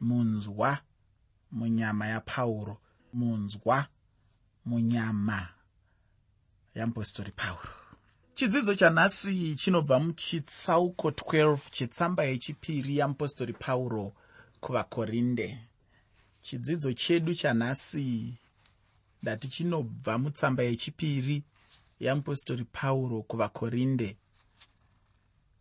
munzwa 0.00 0.78
munyama 1.50 2.06
yapauro 2.06 2.80
munzwa 3.12 3.86
munyama 4.64 5.48
yeapostori 6.74 7.32
pauro 7.32 7.78
chidzidzo 8.38 8.74
chanhasi 8.74 9.54
chinobva 9.54 10.00
muchitsauko 10.00 11.10
12 11.10 11.58
chetsamba 11.70 12.24
yechipiri 12.24 12.96
yeapostori 12.96 13.52
pauro 13.52 14.12
kuvakorinde. 14.60 15.58
Chidzidzo 16.42 16.92
chedu 16.92 17.34
chanhasi 17.34 18.34
ndati 19.22 19.48
chinobva 19.48 20.18
mutsamba 20.18 20.62
yechipiri 20.62 21.42
yeapostori 22.00 22.64
pauro 22.64 23.22
kuvakorinde. 23.22 24.16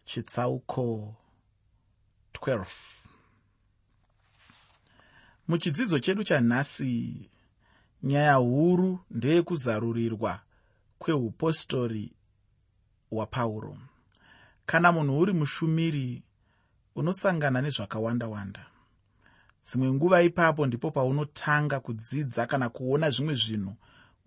Chitsauko 0.05 1.15
12 2.33 3.06
muchidzidzo 5.47 5.99
chedu 5.99 6.23
chanhasi 6.23 7.29
nyaya 8.03 8.33
huru 8.33 8.99
ndeyekuzarurirwa 9.11 10.39
kweupostori 10.99 12.11
hwapauro. 13.09 13.77
Kana 14.65 14.91
munhu 14.91 15.19
uri 15.19 15.33
mushumiri 15.33 16.23
unosangana 16.95 17.61
nezvakawanda 17.61 18.27
wanda 18.27 18.65
dzimwe 19.65 19.93
nguva 19.93 20.21
ipapo 20.21 20.65
ndipo 20.65 20.91
paunotanga 20.91 21.79
kudzidza 21.79 22.45
kana 22.45 22.69
kuona 22.69 23.09
zvimwe 23.09 23.35
zvinhu 23.35 23.75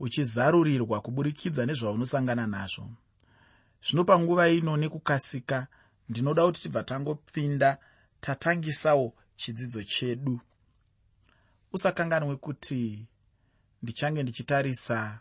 uchizarurirwa 0.00 1.00
kuburikidza 1.00 1.66
nezvaunosangana 1.66 2.46
nazvo. 2.46 2.88
Zvino 3.84 4.04
panguva 4.04 4.48
ino 4.48 4.76
nekukasika 4.76 5.66
ndinoda 6.08 6.46
kuti 6.46 6.62
tibva 6.62 6.82
tangopinda 6.82 7.78
tatangisawo 8.20 9.14
chidzidzo 9.36 9.82
chedu 9.82 10.40
usakanganwe 11.72 12.36
kuti 12.36 13.06
ndichange 13.82 14.22
ndichitarisa 14.22 15.18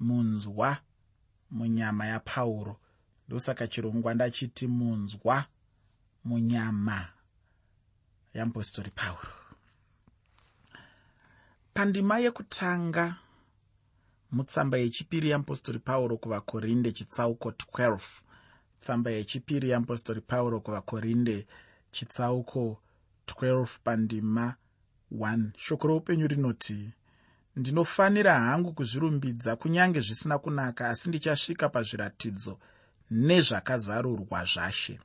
munzwa 0.00 0.78
munyama 1.50 2.06
yapauro 2.06 2.80
ndosaka 3.28 3.66
chirongwa 3.66 4.14
ndachiti 4.14 4.66
munzwa 4.66 5.44
munyama 6.24 7.08
yeapostori 8.34 8.90
pauro 8.90 9.28
pandima 11.74 12.18
yekutanga 12.18 13.16
mutsamba 14.30 14.78
yechipiri 14.78 15.28
yeapostori 15.30 15.78
pauro 15.78 16.16
kuvakorinde 16.16 16.92
chitsauko 16.92 17.50
12 17.50 18.00
tsamba 18.80 19.10
yechipiri 19.10 19.68
yeapostori 19.70 20.20
pauro 20.20 20.60
kuvakorinde 20.60 21.46
chitsauko 21.90 22.82
12 23.26 23.66
pandima 23.84 24.44
1 24.50 24.67
shoko 25.56 25.88
roupenyu 25.88 26.26
rinoti 26.26 26.92
ndinofanira 27.56 28.40
hangu 28.40 28.72
kuzvirumbidza 28.72 29.56
kunyange 29.56 30.00
zvisina 30.00 30.38
kunaka 30.38 30.88
asi 30.88 31.08
ndichasvika 31.08 31.68
pazviratidzo 31.68 32.58
nezvakazarurwa 33.10 34.44
zvashe. 34.44 35.00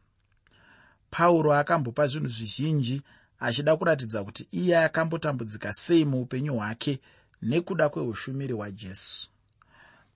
Pauro 1.11 1.53
akambopa 1.53 2.07
zvinhu 2.07 2.27
zvizhinji 2.27 3.01
achida 3.39 3.77
kuratidza 3.77 4.23
kuti 4.23 4.47
iye 4.51 4.77
akambotambudzika 4.77 5.73
sei 5.73 6.05
muupenyu 6.05 6.53
hwake 6.57 6.99
nekuda 7.41 7.89
kweushumiri 7.89 8.53
hwajesu. 8.53 9.29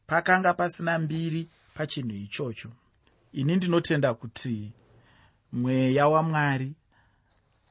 Pakanga 0.08 0.54
pasina 0.54 1.00
mbiri 1.00 1.50
pachinhu 1.76 2.16
ichocho. 2.16 2.70
Ini 3.34 3.56
ndinotenda 3.56 4.14
kuti 4.14 4.72
mweya 5.52 6.08
wamwari 6.08 6.74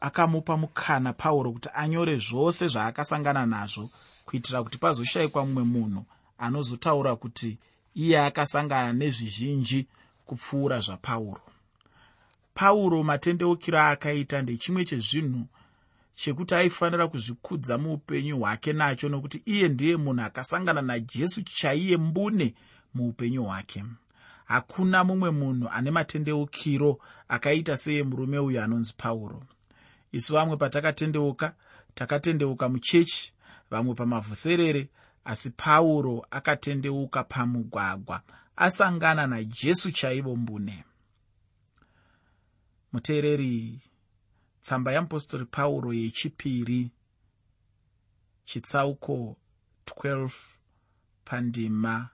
akamupa 0.06 0.56
mukana 0.56 1.12
pauro 1.12 1.52
kuti 1.52 1.68
anyore 1.74 2.16
zvose 2.16 2.68
zvaakasangana 2.68 3.46
nazvo 3.46 3.90
kuitira 4.26 4.62
kuti 4.62 4.78
pazoshayikwa 4.78 5.46
mumwe 5.46 5.64
munhu 5.64 6.02
anozotaura 6.38 7.16
kuti 7.16 7.58
iye 7.94 8.20
akasangana 8.20 8.92
nezvizhinji 8.92 9.86
kupfuura 10.26 10.81
zvapauro. 10.81 11.41
Pauro 12.54 13.03
matendeukiro 13.03 13.78
aakaita 13.78 14.42
ndechimwe 14.42 14.84
chezvinhu 14.84 15.42
chekuti 16.14 16.54
aifanira 16.54 17.08
kuzvikudza 17.08 17.78
muupenyu 17.78 18.38
hwake 18.38 18.72
nacho 18.72 19.08
nokuti 19.08 19.42
iye 19.44 19.69
ndiye 19.69 19.97
munhu 19.97 20.22
akasangana 20.25 20.82
najesu 20.82 21.42
chaiye 21.42 21.97
mbune 21.97 22.54
muupenyu 22.94 23.44
hwake. 23.44 23.84
Hakuna 24.44 25.04
mumwe 25.04 25.31
munhu 25.31 25.69
ane 25.72 25.91
matendeukiro 25.91 26.98
akaita 27.28 27.76
seemurume 27.76 28.38
uyu 28.38 28.62
anonzi 28.62 28.94
pauro 28.97 29.42
isu 30.16 30.32
vamwe 30.34 30.56
patakatendeuka 30.56 31.54
takatendeuka 31.94 32.69
muchechi 32.69 33.32
vamwe 33.71 33.94
pamavhuserere 33.94 34.88
asi 35.25 35.50
pauro 35.50 36.27
akatendeuka 36.31 37.25
pamugwagwa 37.25 38.22
asangana 38.56 39.26
najesu 39.26 39.91
chaivo 39.93 40.37
mbune. 40.37 40.84
Muteereri 42.93 43.81
tsamba 44.62 44.93
yeapostori 44.93 45.44
pauro 45.44 45.93
yechipiri 45.93 46.91
chitsauko 48.44 49.37
12 49.87 50.31
pandima 51.25 52.09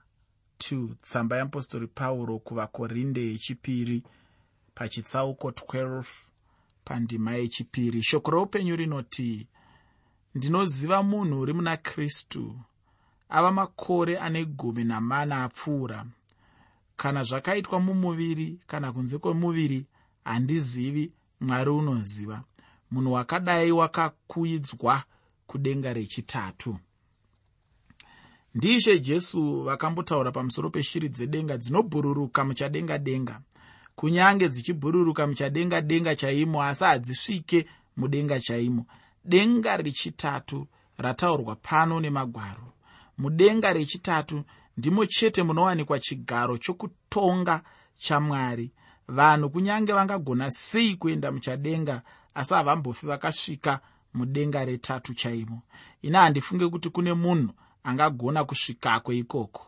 2 0.59 0.95
tsamba 0.95 1.37
yeapostori 1.37 1.87
pauro 1.87 2.39
kuvakorinde 2.39 3.27
yechipiri 3.33 4.03
pachitsauko 4.75 5.51
12 5.51 6.31
pandima 6.84 7.34
yechipiri. 7.34 8.03
Shoko 8.03 8.31
roupenyu 8.31 8.76
rinoti 8.76 9.47
ndinoziva 10.34 11.03
munhu 11.03 11.41
uri 11.41 11.53
muna 11.53 11.76
kristu 11.76 12.59
ava 13.28 13.53
makore 13.53 14.19
ane 14.19 14.44
gumi 14.44 14.84
namana 14.84 15.44
apfuura. 15.44 16.06
Kana 16.97 17.25
zvakaitwa 17.25 17.81
mumuviri 17.81 18.59
kana 18.66 18.93
kunze 18.93 19.19
kwemuviri 19.19 19.87
handizivi 20.25 21.12
mwari 21.41 21.70
unoziva 21.70 22.44
munhu 22.91 23.12
wakadai 23.12 23.72
wakakuidzwa 23.72 25.03
kudenga 25.47 25.93
rechitatu. 25.93 26.78
Ndiishe 28.54 28.99
jesu 28.99 29.62
vakambotaura 29.62 30.32
pamusoro 30.32 30.70
peshiri 30.70 31.09
dzedenga 31.09 31.56
dzinobhururuka 31.59 32.44
muchadenga 32.44 32.99
denga 32.99 33.41
kunyange 33.97 34.49
dzichibhururuka 34.49 35.27
muchadenga 35.27 35.81
denga 35.81 36.17
chaimo 36.17 36.63
asi 36.63 36.85
hadzisvike 36.85 37.67
mudenga 37.97 38.41
chaimo. 38.41 38.87
Denga 39.25 39.77
rechitatu 39.77 40.67
rataurwa 40.99 41.57
pano 41.57 42.01
nemagwaro. 42.01 42.73
Mudenga 43.19 43.73
rechitatu 43.73 44.45
ndimo 44.77 45.07
chete 45.07 45.43
munowanikwa 45.43 45.99
chigaro 45.99 46.59
chokutonga 46.59 47.63
chamwari. 47.99 48.73
Vanhu 49.09 49.51
kunyange 49.51 49.93
vangagona 49.93 50.51
sei 50.51 50.97
kuenda 50.97 51.33
muchadenga 51.33 52.03
asi 52.35 52.55
havambofi 52.55 53.07
vakasvika 53.07 53.81
mudenga 54.15 54.65
retatu 54.65 55.15
chaimo. 55.15 55.63
Ina 56.03 56.21
handifunge 56.21 56.69
kuti 56.69 56.91
kune 56.91 57.13
munhu 57.15 57.53
angagona 57.85 58.45
kusvikako 58.45 59.13
ikoko. 59.13 59.67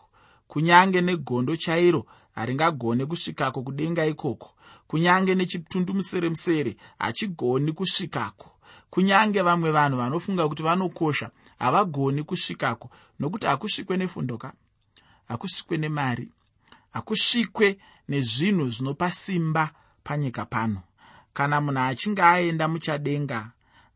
Kunyange 0.48 1.00
negondo 1.00 1.56
chairo 1.56 2.06
haringagone 2.34 3.06
kusvikako 3.06 3.62
kudenga 3.62 4.06
ikoko. 4.06 4.54
Kunyange 4.86 5.34
nechitundumuseremusere 5.34 6.76
hachigoni 6.98 7.72
kusvikako. 7.72 8.50
Kunyange 8.90 9.42
vamwe 9.42 9.70
vanhu 9.70 9.96
vanofunga 9.98 10.48
kuti 10.48 10.62
vanokosha 10.62 11.30
havagoni 11.58 12.22
kusvikako. 12.22 12.90
Nokuti 13.18 13.46
hakusvikwe 13.46 13.96
nefundoka 13.96 14.52
hakusvikwe 15.28 15.76
nemari. 15.76 16.32
Hakusvikwe 16.92 17.78
nezvinhu 18.08 18.68
zvinopa 18.68 19.10
simba 19.10 19.70
panyika 20.04 20.44
pano. 20.44 20.82
Kana 21.32 21.60
munhu 21.60 21.80
achinge 21.80 22.22
aenda 22.22 22.68
muchadenga 22.68 23.50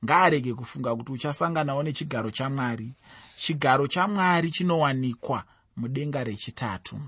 ngaarege 0.05 0.55
kufunga 0.55 0.97
kuti 0.97 1.13
uchasanganawo 1.13 1.83
nechigaro 1.83 2.31
chamwari 2.31 2.93
chigaro 3.39 3.87
chamwari 3.87 4.51
chinowanikwa 4.51 5.45
mudenga 5.77 6.25
rechitatu 6.25 7.01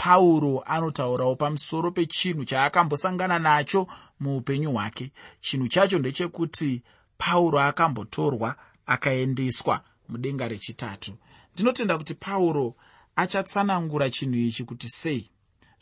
pauro 0.00 0.62
anotaurawo 0.66 1.36
pamusoro 1.36 1.90
pechinhu 1.90 2.44
chaakambosangana 2.44 3.38
nacho 3.38 3.86
muupenyu 4.20 4.72
hwake. 4.72 5.12
Chinhu 5.40 5.68
chacho 5.68 5.98
ndechekuti 5.98 6.82
pauro 7.18 7.60
akambotorwa 7.60 8.56
akaendeswa 8.86 9.80
mudenga 10.08 10.48
rechitatu. 10.48 11.12
Ndinotenda 11.54 11.98
kuti 11.98 12.14
pauro 12.14 12.74
achatsanangura 13.16 14.10
chinhu 14.10 14.36
ichi 14.36 14.64
kuti 14.64 14.88
sei 14.88 15.30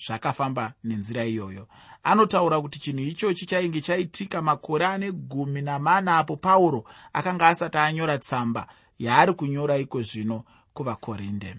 zvakafamba 0.06 0.72
nenzira 0.84 1.24
iyoyo. 1.24 1.68
Anotaura 2.02 2.60
kuti 2.60 2.78
chinhu 2.80 3.04
ichochi 3.04 3.46
chainge 3.46 3.80
chaitika 3.80 4.42
makore 4.42 4.86
ane 4.86 5.12
gumi 5.12 5.62
namana 5.62 6.18
apo 6.18 6.36
pauro 6.36 6.84
akanga 7.12 7.46
asati 7.48 7.78
anyora 7.78 8.18
tsamba 8.18 8.66
yaari 8.98 9.32
kunyora 9.32 9.78
iko 9.78 10.02
zvino 10.02 10.44
kuvakorinde 10.74 11.56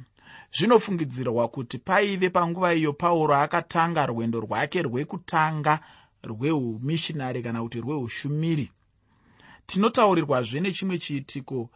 zvinofungidzirwa 0.54 1.48
kuti 1.48 1.78
paive 1.78 2.30
panguva 2.30 2.74
iyo 2.74 2.94
pauro 2.94 3.36
akatanga 3.36 4.06
rwendo 4.06 4.40
rwake 4.40 4.82
rwekutanga 4.82 5.80
rweumishinari 6.24 7.44
kana 7.44 7.62
kuti 7.62 7.82
rweushumiri. 7.82 8.72
Tinotaurirwazve 9.66 10.60
nechimwe 10.60 10.98
chiitiko 10.98 11.70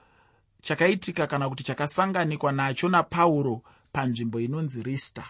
chakaitika 0.62 1.28
kana 1.28 1.50
kuti 1.50 1.64
chakasanganikwa 1.64 2.52
nacho 2.52 2.90
napauro 2.90 3.62
panzvimbo 3.92 4.40
inonzi 4.40 4.84
rista 4.84 5.24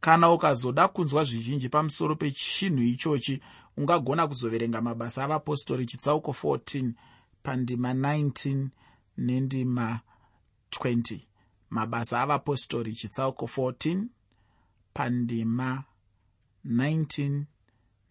kana 0.00 0.30
ukazoda 0.30 0.88
kunzwa 0.88 1.24
zvizhinji 1.24 1.68
pamusoro 1.68 2.16
pechinhu 2.16 2.82
ichochi 2.82 3.40
ungagona 3.76 4.28
kuzoverenga 4.28 4.80
mabasa 4.80 5.24
avapostori 5.24 5.86
chitsauko 5.86 6.30
14 6.42 6.90
pandima 7.42 7.92
19 7.92 8.66
nendima 9.18 10.00
20 10.70 11.29
mabasa 11.70 12.20
avapostori 12.22 12.92
chitsauko 12.94 13.46
14 13.46 14.04
pandima 14.94 15.84
19 16.66 17.42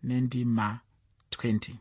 nendima 0.04 0.80
20 1.32 1.74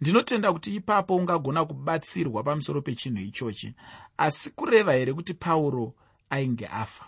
ndinotenda 0.00 0.52
kuti 0.52 0.74
ipapo 0.74 1.16
ungagona 1.16 1.64
kubatsirwa 1.64 2.42
pamusoro 2.42 2.82
pechinhu 2.82 3.20
ichochi 3.22 3.74
asi 4.18 4.50
kureva 4.50 4.92
here 4.92 5.12
kuti 5.12 5.34
pauro 5.34 5.94
ainge 6.30 6.66
afa? 6.66 7.04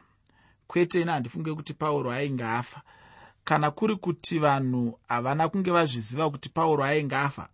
Kwete 0.67 1.01
ina 1.01 1.13
handifunge 1.13 1.55
kuti 1.55 1.75
pauro 1.75 2.11
ainge 2.13 2.45
afa. 2.45 2.83
Kana 3.45 3.71
kuri 3.71 3.97
kuti 3.97 4.39
vanhu 4.39 4.99
havana 5.09 5.49
kunge 5.49 5.71
vazviziva 5.71 6.31
kuti 6.31 6.49
pauro 6.49 6.85
ainge 6.85 7.17
afa? 7.17 7.49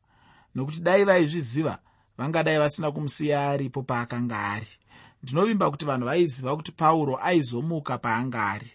Nokuti 0.54 0.80
dai 0.80 1.04
vaizviziva 1.04 1.78
vangadai 2.18 2.58
vasina 2.58 2.92
kumusiya 2.92 3.50
aripo 3.50 3.82
paakanga 3.82 4.38
ari 4.38 4.66
ndinovimba 5.22 5.70
kuti 5.70 5.84
vanhu 5.84 6.06
vaiziva 6.06 6.56
kuti 6.56 6.72
pauro 6.72 7.18
aizomuka 7.22 7.98
paanga 7.98 8.46
ari 8.46 8.70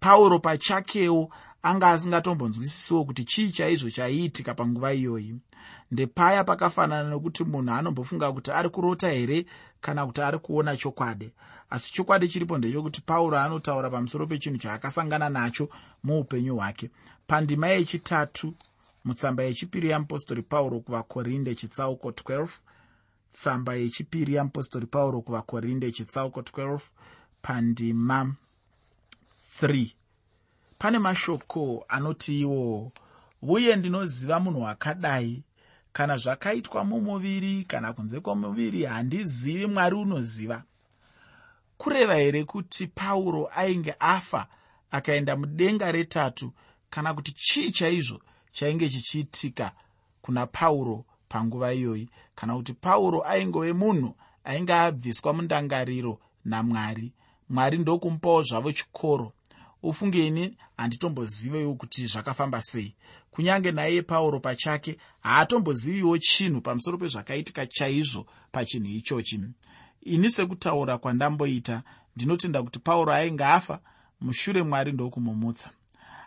pauro 0.00 0.38
pachakewo 0.38 1.30
anga 1.62 1.90
asingatombonzwisisiwo 1.90 3.04
kuti 3.04 3.24
chii 3.24 3.50
chaizvo 3.50 3.90
chaiitika 3.90 4.54
panguva 4.54 4.92
iyoyi. 4.94 5.34
Ndepaya 5.90 6.44
pakafanana 6.44 7.08
nokuti 7.08 7.44
munhu 7.44 7.72
anombofunga 7.74 8.32
kuti 8.32 8.50
ari 8.50 8.68
kurota 8.68 9.08
here 9.10 9.46
kana 9.80 10.06
kuti 10.06 10.20
ari 10.20 10.38
kuona 10.38 10.76
chokwadi. 10.76 11.30
Asi 11.70 11.92
chokwadi 11.92 12.28
chiripo 12.28 12.58
ndechokuti 12.58 13.00
pauro 13.00 13.38
anotaura 13.38 13.90
pamusoro 13.90 14.26
pechinhu 14.26 14.58
chaakasangana 14.58 15.28
nacho 15.28 15.68
muupenyu 16.04 16.56
hwake. 16.56 16.90
Pandima 17.26 17.68
yechitatu 17.68 18.54
mutsamba 19.04 19.42
yechipiri 19.42 19.90
yamupostori 19.90 20.42
pauro 20.42 20.80
kuvakorinde 20.80 21.54
chitsauko 21.54 22.10
12 22.10 22.48
tsamba 23.38 23.74
yechipiri 23.74 24.34
yamupostori 24.34 24.86
pauro 24.86 25.20
kuvakorinde 25.22 25.92
chitsauko 25.92 26.40
12 26.40 26.80
pandima 27.42 28.34
3 29.62 29.86
pane 30.78 30.98
mashoko 30.98 31.84
anoti 31.88 32.40
iwo 32.40 32.92
uye 33.42 33.76
ndinoziva 33.76 34.40
munhu 34.40 34.62
wakadai 34.62 35.42
kana 35.92 36.16
zvakaitwa 36.16 36.84
mumuviri 36.84 37.64
kana 37.64 37.92
kunze 37.92 38.20
kwomuviri 38.20 38.84
handizivi 38.84 39.66
mwari 39.66 39.96
unoziva. 39.96 40.62
Kureva 41.78 42.14
here 42.14 42.44
kuti 42.44 42.86
pauro 42.86 43.50
ainge 43.56 43.94
afa 43.98 44.46
akaenda 44.90 45.36
mudenga 45.36 45.92
retatu 45.92 46.52
kana 46.90 47.14
kuti 47.14 47.32
chii 47.32 47.70
chaizvo 47.70 48.20
chainge 48.52 48.88
chichiitika 48.88 49.72
kuna 50.22 50.46
pauro 50.46 51.04
panguva 51.28 51.74
iyoyi 51.74 52.08
kana 52.34 52.56
kuti 52.56 52.72
pauro 52.72 53.22
aingove 53.26 53.72
munhu 53.72 54.14
ainge 54.44 54.72
abviswa 54.74 55.32
mundangariro 55.32 56.20
namwari. 56.44 57.12
Mwari 57.48 57.78
ndokumupawo 57.78 58.42
zvavo 58.42 58.72
chikoro. 58.72 59.32
Ufungeni 59.82 60.56
handitomboziviwo 60.76 61.74
kuti 61.74 62.06
zvakafamba 62.06 62.62
sei. 62.62 62.94
Kunyange 63.30 63.72
naiye 63.72 64.02
pauro 64.02 64.40
pachake 64.40 64.98
haatomboziviwo 65.20 66.18
chinhu 66.18 66.60
pamusoro 66.60 66.98
pezvakaitika 66.98 67.66
chaizvo 67.66 68.26
pachinhu 68.52 68.86
ichochi. 68.88 69.40
Ini 70.02 70.30
sekutaura 70.30 70.98
kwandamboita 70.98 71.82
ndinotenda 72.16 72.62
kuti 72.62 72.78
pauro 72.78 73.12
ainge 73.12 73.44
afa 73.44 73.80
mushure 74.20 74.62
mwari 74.62 74.92
ndokumumutsa. 74.92 75.70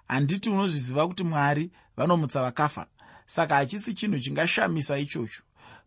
Handiti 0.08 0.50
unozviziva 0.50 1.08
kuti 1.08 1.24
mwari 1.24 1.72
vanomutsa 1.98 2.42
vakafa 2.42 2.88
saka 3.30 3.56
hachisi 3.56 3.94
chinhu 3.94 4.20
chingashamisa 4.20 4.98
ichocho. 4.98 5.44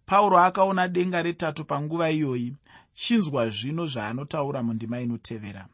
Pauro 0.06 0.38
akaona 0.38 0.88
denga 0.88 1.22
retatu 1.22 1.64
panguva 1.64 2.10
iyoyi 2.10 2.56
chinzwa 2.94 3.50
zvino 3.50 3.86
zvaanotaura 3.86 4.62
mundima 4.62 5.00
inotevera. 5.00 5.66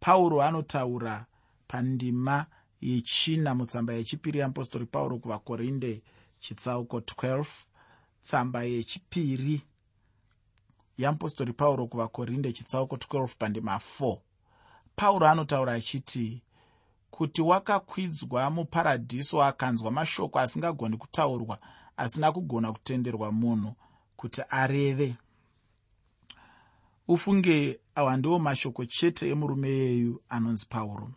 Pauro 0.00 0.42
anotaura 0.42 1.26
pandima 1.68 2.46
yechina 2.80 3.54
mutsamba 3.54 3.92
yechipiri 3.92 4.38
yeapostori 4.38 4.86
pauro 4.86 5.18
kuvakorinde 5.18 6.02
chitsauko 6.40 6.98
12 6.98 7.44
tsamba 8.22 8.62
yechipiri 8.64 9.62
yeapostori 10.98 11.52
pauro 11.52 11.86
kuvakorinde 11.86 12.52
chitsauko 12.52 12.96
12 12.96 13.28
pandima 13.38 13.76
4 13.76 14.18
pauro 14.96 15.28
anotaura 15.28 15.72
achiti 15.72 16.42
kuti 17.10 17.42
wakakwidzwa 17.42 18.50
muparadhiso 18.50 19.42
akanzwa 19.42 19.90
mashoko 19.90 20.38
asingagoni 20.38 20.96
kutaurwa 20.96 21.58
asina 21.96 22.32
kugona 22.32 22.72
kutenderwa 22.72 23.32
munhu 23.32 23.74
kuti 24.16 24.42
areve. 24.50 25.16
Ufunge 27.08 27.80
awa 27.94 28.16
ndiwo 28.16 28.38
mashoko 28.38 28.84
chete 28.84 29.30
emurume 29.30 29.68
yeyu 29.68 30.22
anonzi 30.28 30.66
pauro. 30.68 31.10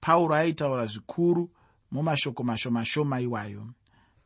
Pauro 0.00 0.34
aitaura 0.34 0.86
zvikuru 0.86 1.50
mumashoko 1.90 2.42
mashomashoma 2.44 3.20
iwayo. 3.20 3.66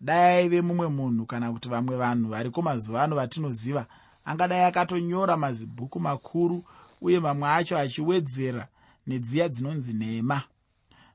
Dai 0.00 0.37
aive 0.37 0.62
mumwe 0.62 0.88
munhu 0.88 1.26
kana 1.26 1.53
kuti 1.53 1.69
vamwe 1.69 1.96
vanhu 1.96 2.29
variko 2.29 2.62
mazuva 2.62 3.03
ano 3.03 3.17
vatinoziva 3.17 3.87
angadai 4.25 4.64
akatonyora 4.64 5.37
mazibhuku 5.37 6.00
makuru 6.00 6.64
uye 7.00 7.20
mamwe 7.20 7.49
acho 7.49 7.79
achiwedzera 7.79 8.69
nedziya 9.06 9.49
dzinonzi 9.49 9.93
nhema 9.93 10.43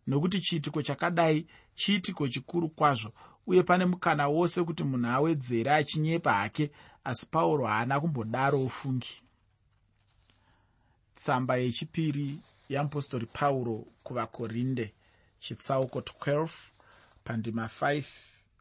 nokuti 0.07 0.41
chiitiko 0.41 0.81
chakadai 0.81 1.47
chiitiko 1.75 2.27
chikuru 2.27 2.69
kwazvo 2.69 3.11
uye 3.47 3.63
pane 3.63 3.85
mukana 3.85 4.27
wose 4.27 4.63
kuti 4.63 4.83
munhu 4.83 5.07
awedzere 5.09 5.71
achinyepa 5.73 6.33
hake 6.33 6.71
asi 7.03 7.25
pauro 7.31 7.65
haana 7.65 7.99
kumbodaro 7.99 8.63
ufungi. 8.63 9.21
Tsamba 11.15 11.57
yechipiri 11.57 12.37
yeapostori 12.69 13.25
pauro 13.25 13.85
kuvakorinde 14.03 14.93
chitsauko 15.39 15.99
12 15.99 16.49
pandima 17.23 17.65
5 17.81 18.03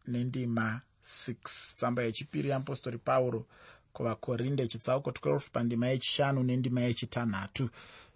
nendima 0.07 0.81
6 1.05 1.35
tsamba 1.77 2.03
yechipiri 2.03 2.49
yeapostori 2.49 2.99
pauro 2.99 3.47
kuvakorinde 3.93 4.67
chitsauko 4.69 5.11
12 5.11 5.41
pandima 5.53 5.87
yechishanu 5.87 6.43
nendima 6.43 6.81
yechitanhatu. 6.81 7.71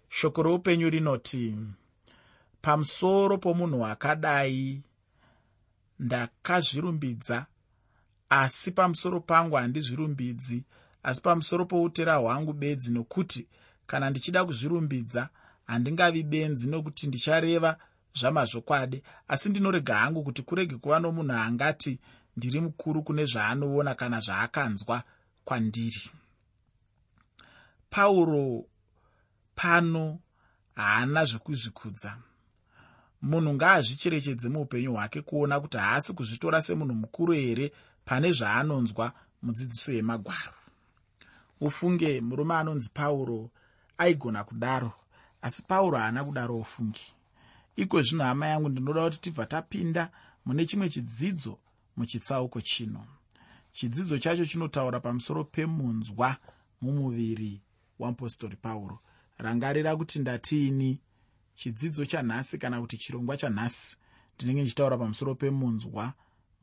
Shoko 0.09 0.43
roupenyu 0.43 0.89
rinoti 0.89 1.55
pamusoro 2.61 3.37
pomunhu 3.37 3.85
akadai 3.85 4.81
ndakazvirumbidza 5.99 7.45
asi 8.29 8.71
pamusoro 8.71 9.19
pangu 9.19 9.55
handizvirumbidzi 9.55 10.63
asi 11.03 11.21
pamusoro 11.21 11.65
poutera 11.65 12.15
hwangu 12.15 12.53
bedzi 12.53 12.93
nokuti 12.93 13.47
kana 13.87 14.09
ndichida 14.09 14.45
kuzvirumbidza 14.45 15.29
handingavi 15.67 16.23
benzi 16.23 16.69
nokuti 16.69 17.07
ndichareva 17.07 17.77
zvamazvokwadi. 18.15 19.03
Asi 19.27 19.49
ndinorega 19.49 19.95
hangu 19.95 20.23
kuti 20.23 20.41
kurege 20.41 20.75
kuva 20.77 20.99
nomunhu 20.99 21.33
angati 21.33 21.99
ndiri 22.37 22.59
mukuru 22.61 23.03
kune 23.03 23.25
zvaanoona 23.25 23.95
kana 23.95 24.19
zvaakanzwa 24.19 25.03
kwandiri. 25.45 26.11
Pauro 27.89 28.65
pano 29.55 30.19
haana 30.75 31.25
zvekuzvikudza 31.25 32.17
munhu 33.21 33.53
ngaazvicherechedze 33.53 34.49
muupenyu 34.49 34.93
hwake 34.93 35.21
kuona 35.21 35.59
kuti 35.59 35.77
haasi 35.77 36.13
kuzvitora 36.13 36.61
semunhu 36.61 36.95
mukuru 36.95 37.33
here 37.33 37.71
pane 38.05 38.31
zvaanonzwa 38.31 39.13
mudzidziso 39.41 39.93
yemagwaro. 39.93 40.53
Ufunge 41.61 42.21
murume 42.21 42.55
anonzi 42.55 42.89
pauro 42.93 43.49
aigona 43.97 44.43
kudaro 44.43 44.91
asi 45.41 45.63
pauro 45.67 45.97
haana 45.97 46.23
kudaro 46.23 46.57
ufungi. 46.57 47.13
Iko 47.75 48.01
zvino 48.01 48.23
hama 48.23 48.47
yangu 48.47 48.69
ndinoda 48.69 49.03
kuti 49.03 49.21
tibva 49.21 49.45
tapinda 49.45 50.11
mune 50.45 50.65
chimwe 50.65 50.89
chidzidzo 50.89 51.57
muchitsauko 51.97 52.61
chino. 52.61 53.05
Chidzidzo 53.71 54.17
chacho 54.17 54.45
chinotaura 54.45 54.99
pamusoro 54.99 55.43
pemunzwa 55.43 56.37
mumuviri 56.81 57.61
wamupostori 57.99 58.55
pauro. 58.55 58.99
Rangarira 59.37 59.95
kuti 59.95 60.19
ndatiini 60.19 60.99
chidzidzo 61.59 62.05
chanhasi 62.05 62.57
kana 62.57 62.81
kuti 62.81 62.97
chirongwa 62.97 63.37
chanhasi 63.37 63.97
ndinenge 64.35 64.61
ndichitaura 64.61 64.97
pamusoro 64.97 65.35
pemunzwa 65.35 66.13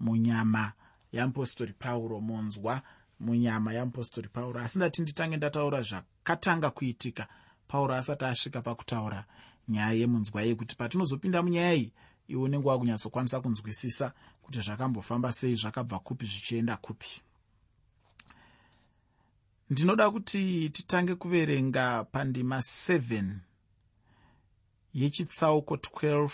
munyama 0.00 0.72
yamupostori 1.12 1.72
pauro 1.72 2.20
munzwa 2.20 2.82
munyama 3.20 3.72
yamupostori 3.74 4.28
pauro. 4.28 4.60
Asi 4.60 4.78
ndati 4.78 5.02
nditange 5.02 5.36
ndataura 5.36 5.82
zvakatanga 5.82 6.70
kuitika 6.70 7.28
pauro 7.68 7.94
asati 7.94 8.24
asvika 8.24 8.62
pakutaura 8.62 9.24
nyaya 9.68 9.92
yemunzwa 9.92 10.44
iyi 10.44 10.54
kuti 10.54 10.76
patinozopinda 10.76 11.42
munyaya 11.42 11.74
iyi 11.74 11.92
iwe 12.28 12.42
unenge 12.42 12.68
wakunyatsokwanisa 12.68 13.40
kunzwisisa 13.40 14.12
kuti 14.42 14.60
zvakambofamba 14.60 15.32
sei 15.32 15.56
zvakabva 15.56 15.98
kupi 15.98 16.26
zvichienda 16.26 16.76
kupi. 16.76 17.22
Ndinoda 19.70 20.10
kuti 20.10 20.70
titange 20.70 21.14
kuverenga 21.14 22.04
pandima 22.04 22.58
7 22.58 23.45
yechitsauko 25.00 25.74
12 25.74 26.30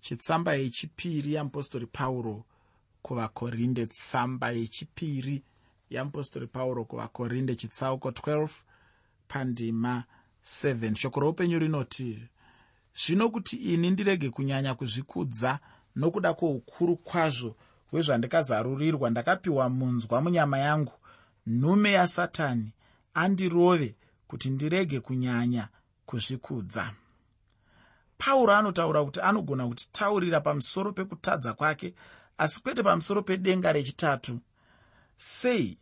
chitsamba 0.00 0.54
yechipiri 0.54 1.32
yamupostori 1.34 1.86
pauro 1.86 2.44
kuvakorinde 3.02 3.86
tsamba 3.86 4.50
yechipiri 4.50 5.42
yamupostori 5.90 6.46
pauro 6.46 6.84
kuvakorinde 6.84 7.54
chitsauko 7.54 8.10
12 8.10 8.48
pandima 9.28 10.04
7 10.44 10.94
shoko 10.94 11.20
roupenyu 11.20 11.58
rinoti 11.58 12.28
zvino 12.94 13.30
kuti 13.30 13.56
ini 13.56 13.90
ndirege 13.90 14.30
kunyanya 14.30 14.74
kuzvikudza 14.74 15.58
nokuda 15.96 16.34
kwoukuru 16.34 16.96
kwazvo 16.96 17.56
hwezvandikazarurirwa 17.90 19.10
ndakapiwa 19.10 19.68
munzwa 19.70 20.20
munyama 20.22 20.58
yangu. 20.58 20.92
Nhume 21.46 21.92
yasatani 21.92 22.72
andirove 23.14 23.96
kuti 24.26 24.50
ndirege 24.50 25.00
kunyanya 25.00 25.68
kuzvikudza 26.06 26.94
pauro 28.20 28.52
anotaura 28.54 29.04
kuti 29.04 29.20
anogona 29.20 29.66
kutitaurira 29.66 30.40
pamusoro 30.40 30.92
pekutadza 30.92 31.52
kwake 31.52 31.94
asi 32.38 32.62
kwete 32.62 32.82
pamusoro 32.82 33.22
pedenga 33.22 33.72
rechitatu. 33.72 34.38
Sei? 35.16 35.78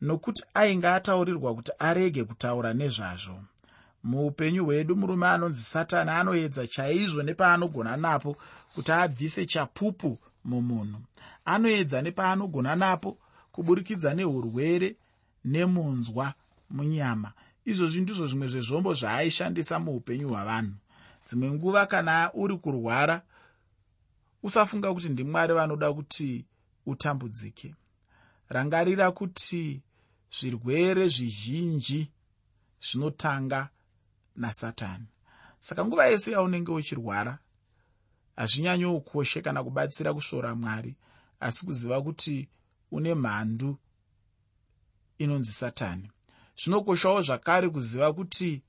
Nokuti 0.00 0.42
ainge 0.54 0.88
ataurirwa 0.88 1.54
kuti 1.54 1.72
arege 1.78 2.24
kutaura 2.24 2.74
nezvazvo. 2.74 3.40
Muupenyu 4.04 4.64
hwedu 4.64 4.96
murume 4.96 5.26
anonzi 5.26 5.62
satani 5.62 6.10
anoedza 6.10 6.66
chaizvo 6.66 7.22
nepaanogona 7.22 7.96
napo 7.96 8.36
kuti 8.74 8.92
abvise 8.92 9.46
chapupu 9.46 10.18
mumunhu. 10.44 11.00
Anoedza 11.44 12.02
nepaanogona 12.02 12.76
napo 12.76 13.18
kuburikidza 13.52 14.14
neurwere 14.14 14.96
nemunzwa 15.44 16.34
munyama. 16.70 17.32
Izvozvi 17.64 18.00
ndizvo 18.00 18.26
zvimwe 18.26 18.48
zvezvombo 18.48 18.94
zvaaishandisa 18.94 19.78
muupenyu 19.78 20.28
hwavanhu 20.28 20.74
dzimwe 21.28 21.50
nguva 21.52 21.86
kana 21.86 22.32
uri 22.34 22.56
kurwara 22.56 23.22
usafunga 24.42 24.94
kuti 24.94 25.08
ndimwari 25.08 25.54
vanoda 25.54 25.92
kuti 25.92 26.44
utambudzike. 26.86 27.74
Rangarira 28.48 29.10
kuti 29.10 29.82
zvirwere 30.32 31.08
zvizhinji 31.08 32.10
zvinotanga 32.80 33.68
nasatani. 34.36 35.06
Saka 35.60 35.84
nguva 35.84 36.06
yese 36.06 36.32
yaunenge 36.32 36.72
uchirwara 36.72 37.38
hazvinyanyokoshe 38.36 39.42
kana 39.42 39.64
kubatsira 39.64 40.14
kusvora 40.14 40.54
mwari 40.54 40.96
asi 41.40 41.66
kuziva 41.66 42.02
kuti 42.02 42.48
une 42.90 43.14
mhandu 43.14 43.78
inonzi 45.18 45.52
satani. 45.52 46.10
Zvinokoshawo 46.56 47.22
zvakare 47.22 47.68
kuziva 47.68 48.12
kuti 48.12 48.62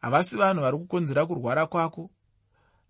havasi 0.00 0.36
vanhu 0.36 0.60
vari 0.62 0.78
kukonzera 0.78 1.26
kurwara 1.26 1.66
kwako 1.66 2.10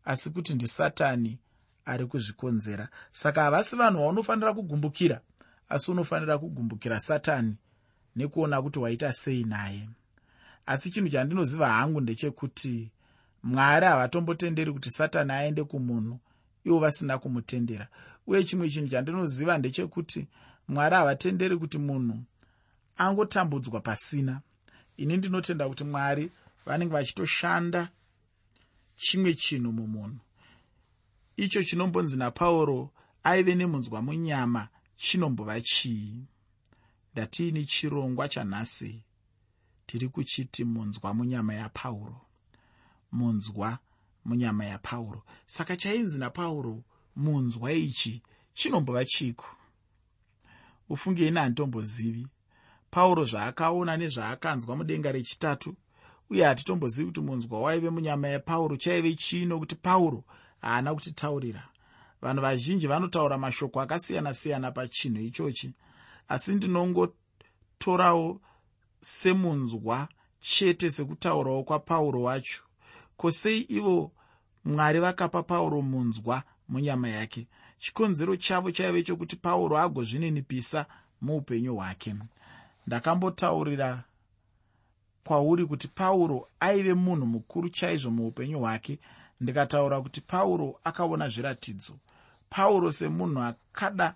asi 0.04 0.30
kuti 0.30 0.54
ndisatani 0.54 1.38
ari 1.84 2.06
kuzvikonzera. 2.06 2.88
Saka 3.12 3.42
havasi 3.42 3.76
vanhu 3.76 3.98
vaunofanira 3.98 4.54
kugumbukira 4.54 5.20
asi 5.68 5.90
unofanira 5.90 6.38
kugumbukira 6.38 7.00
satani 7.00 7.56
nekuona 8.16 8.62
kuti 8.62 8.78
waita 8.78 9.12
sei 9.12 9.44
naye. 9.44 9.88
Asi 10.66 10.90
chinhu 10.90 11.08
chandinoziva 11.08 11.68
hangu 11.72 12.00
ndechekuti 12.00 12.90
mwari 13.42 13.86
havatombotenderi 13.86 14.72
kuti 14.72 14.90
satani 14.90 15.32
aende 15.32 15.64
kumunhu 15.64 16.18
ivo 16.64 16.78
vasina 16.78 17.18
kumutendera. 17.18 17.88
Uye 18.26 18.44
chimwe 18.44 18.70
chinhu 18.70 18.88
chandinoziva 18.88 19.58
ndechekuti 19.58 20.26
mwari 20.68 20.94
havatenderi 20.94 21.56
kuti 21.56 21.78
munhu 21.78 22.18
angotambudzwa 22.96 23.80
pasina. 23.80 24.40
Ini 24.96 25.16
ndinotenda 25.16 25.68
kuti 25.68 25.84
mwari 25.84 26.30
vanenge 26.66 26.92
vachitoshanda 26.92 27.90
chimwe 28.96 29.34
chinhu 29.34 29.72
mumunhu. 29.72 30.18
Icho 31.36 31.62
chinombonzi 31.62 32.16
napauro 32.16 32.90
aive 33.22 33.54
nemunzwa 33.54 34.02
munyama 34.02 34.68
chinombova 34.96 35.60
chii? 35.60 36.24
Ndatiini 37.12 37.66
chirongwa 37.66 38.28
chanhasi? 38.28 39.02
Tiri 39.86 40.08
kuchiti 40.08 40.64
munzwa 40.64 41.14
munyama 41.14 41.54
yapauro. 41.54 42.20
Munzwa 43.12 43.78
munyama 44.24 44.64
yapauro. 44.64 45.22
Saka 45.46 45.76
chainzi 45.76 46.18
napauro 46.18 46.84
munzwa 47.16 47.72
ichi 47.72 48.22
chinombova 48.54 49.04
chiko 49.04 49.56
ufungei 50.88 51.30
nehanditombozivi 51.30 52.26
pauro 52.90 53.24
zvaakaona 53.24 53.96
nezvaakanzwa 53.96 54.76
mudenga 54.76 55.12
rechitatu 55.12 55.76
uye 56.30 56.44
hatitombozivi 56.44 57.06
kuti 57.06 57.20
munzwa 57.20 57.60
waive 57.60 57.90
munyama 57.90 58.28
yapauro 58.28 58.76
chaive 58.76 59.14
chii 59.14 59.46
nokuti 59.46 59.74
pauro 59.74 60.24
haana 60.60 60.94
kutitaurira. 60.94 61.68
Vanhu 62.22 62.42
vazhinji 62.42 62.86
vanotaura 62.86 63.38
mashoko 63.38 63.80
akasiyana-siyana 63.80 64.70
pachinhu 64.72 65.20
ichochi 65.22 65.72
asi 66.28 66.54
ndinongotorawo 66.54 68.40
semunzwa 69.00 70.08
chete 70.40 70.90
sekutaurawo 70.90 71.62
kwapauro 71.64 72.22
wacho. 72.22 72.62
Kwosei 73.16 73.60
ivo 73.60 74.12
mwari 74.64 75.00
vakapa 75.00 75.42
pauro 75.42 75.82
munzwa 75.82 76.42
munyama 76.68 77.08
yake? 77.08 77.46
Chikonzero 77.78 78.36
chavo 78.36 78.70
chaive 78.70 79.02
chokuti 79.02 79.36
pauro 79.36 79.78
agozvininipisa 79.78 80.86
muupenyu 81.20 81.74
hwake. 81.76 82.14
Ndakambotaurira 82.86 84.04
kwauri 85.24 85.66
kuti 85.66 85.88
pauro 85.88 86.48
aive 86.60 86.94
munhu 86.94 87.26
mukuru 87.26 87.68
chaizvo 87.68 88.10
muupenyu 88.10 88.58
hwake 88.60 88.98
ndikataura 89.40 90.00
kuti 90.00 90.20
pauro 90.20 90.80
akaona 90.84 91.28
zviratidzo. 91.28 91.94
Pauro 92.50 92.92
semunhu 92.92 93.42
akada 93.42 94.14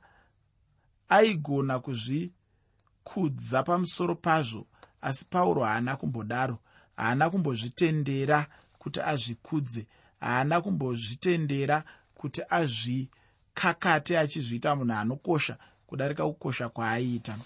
aigona 1.09 1.79
kuzvikudza 1.79 3.63
pamusoro 3.63 4.15
pazvo 4.15 4.67
asi 5.03 5.25
pauro 5.31 5.65
haana 5.65 5.97
kumbodaro 5.97 6.59
haana 6.97 7.31
kumbozvitendera 7.31 8.47
kuti 8.79 9.01
azvikudze 9.01 9.87
haana 10.21 10.61
kumbozvitendera 10.61 11.85
kuti 12.15 12.43
azvikakate 12.51 14.19
achizviita 14.19 14.77
munhu 14.77 14.93
anokosha 14.95 15.57
kudarika 15.87 16.25
kukosha 16.27 16.69
kwaaiita. 16.69 17.39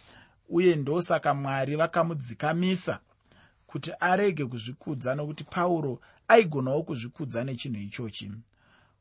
Uye 0.49 0.77
ndosaka 0.77 1.35
mwari 1.35 1.77
vakamudzikamisa 1.77 3.01
kuti 3.69 3.93
arege 4.01 4.45
kuzvikudza 4.47 5.15
nokuti 5.15 5.45
pauro 5.45 6.01
aigonawo 6.29 6.83
kuzvikudza 6.83 7.45
nechinhu 7.45 7.81
ichochi. 7.81 8.33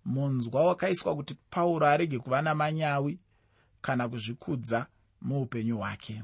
Munzwa 0.06 0.66
wakaiswa 0.68 1.16
kuti 1.16 1.36
pauro 1.50 1.88
arege 1.88 2.20
kuva 2.20 2.42
namanyawi 2.42 3.20
kana 3.82 4.10
kuzvikudza 4.10 4.88
muupenyu 5.22 5.78
hwake. 5.78 6.24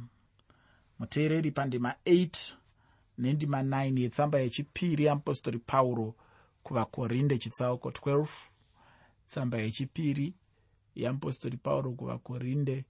Muteereri 1.00 1.52
pandima 1.52 1.96
8 2.06 2.54
nendima 3.18 3.62
9 3.64 4.00
yetsamba 4.00 4.40
yechipiri 4.40 5.06
yamupostori 5.06 5.60
pauro 5.60 6.16
kuvakorinde 6.64 7.38
chitsauko 7.38 7.90
12 7.90 8.28
tsamba 9.26 9.58
yechipiri 9.58 10.34
yamupostori 10.96 11.58
pauro 11.58 11.92
kuvakorinde 11.92 12.86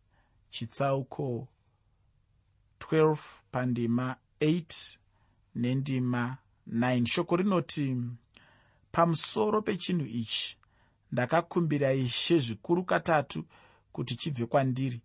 chitsauko 0.49 1.47
12 2.79 3.17
pandima 3.51 4.15
8 4.41 4.97
nendima 5.55 6.37
9 6.69 7.05
shoko 7.05 7.35
rinoti 7.35 7.97
pamusoro 8.91 9.61
pechinhu 9.61 10.05
ichi 10.05 10.57
ndakakumbira 11.11 11.93
ishe 11.93 12.39
zvikuru 12.39 12.83
katatu 12.83 13.45
kuti 13.91 14.15
chibve 14.15 14.45
kwandiri. 14.45 15.01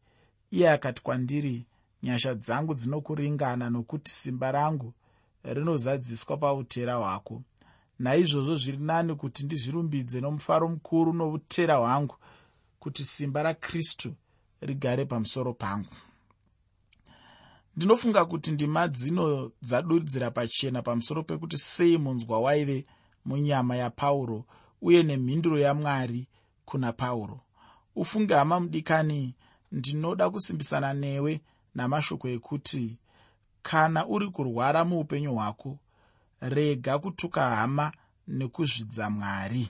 Iye 0.51 0.71
akati 0.71 1.03
kwandiri 1.03 1.67
nyasha 2.03 2.35
dzangu 2.35 2.75
dzinokuringana 2.75 3.71
nokuti 3.71 4.11
simba 4.11 4.53
rangu 4.53 4.95
rinozadziswa 5.45 6.37
pautera 6.37 6.95
hwako. 6.95 7.43
Naizvozvo 7.99 8.57
zviri 8.57 8.79
nani 8.79 9.15
kuti 9.15 9.45
ndizvirumbidze 9.45 10.21
nomufaro 10.21 10.69
mukuru 10.69 11.13
noutera 11.13 11.75
hwangu 11.77 12.17
kuti 12.81 13.05
simba 13.05 13.43
rakristu 13.43 14.15
rigare 14.61 15.05
pamusoro 15.05 15.53
pangu 15.53 15.95
ndinofunga 17.79 18.25
kuti 18.25 18.51
ndima 18.51 18.89
dzino 18.89 19.51
dzaduridzira 19.63 20.31
pachena 20.31 20.83
pamusoro 20.83 21.23
pekuti 21.23 21.59
sei 21.59 21.99
munzwa 21.99 22.41
waive 22.41 22.87
munyama 23.25 23.77
yapauro 23.77 24.45
uye 24.83 25.03
nemhinduro 25.03 25.59
yamwari 25.59 26.27
kuna 26.65 26.93
pauro. 26.93 27.41
Ufunge 27.97 28.35
hama 28.35 28.61
mudikani 28.61 29.35
ndinoda 29.73 30.31
kusimbisana 30.31 30.95
newe 30.95 31.41
namashoko 31.75 32.29
ekuti 32.29 32.99
kana 33.63 34.07
uri 34.07 34.29
kurwara 34.31 34.85
muupenyu 34.85 35.35
hwako 35.35 35.79
rega 36.41 36.99
kutuka 36.99 37.51
hama 37.57 37.93
nekuzvidza 38.29 39.11
mwari. 39.11 39.69